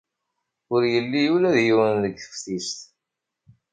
[0.73, 2.79] Ur yelli ula d yiwen deg teftist.